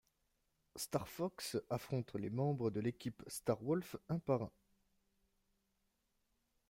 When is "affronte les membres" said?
1.69-2.71